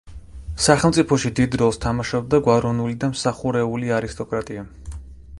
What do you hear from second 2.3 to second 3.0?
გვაროვნული